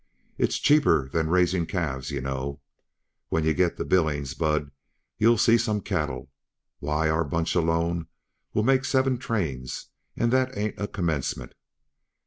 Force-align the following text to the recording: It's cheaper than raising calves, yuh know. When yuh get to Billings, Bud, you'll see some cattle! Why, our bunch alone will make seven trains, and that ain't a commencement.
It's 0.39 0.57
cheaper 0.57 1.09
than 1.09 1.29
raising 1.29 1.67
calves, 1.67 2.09
yuh 2.09 2.21
know. 2.21 2.59
When 3.29 3.43
yuh 3.43 3.53
get 3.53 3.77
to 3.77 3.85
Billings, 3.85 4.33
Bud, 4.33 4.71
you'll 5.19 5.37
see 5.37 5.59
some 5.59 5.79
cattle! 5.79 6.31
Why, 6.79 7.07
our 7.07 7.23
bunch 7.23 7.53
alone 7.53 8.07
will 8.51 8.63
make 8.63 8.83
seven 8.83 9.19
trains, 9.19 9.89
and 10.17 10.33
that 10.33 10.57
ain't 10.57 10.81
a 10.81 10.87
commencement. 10.87 11.53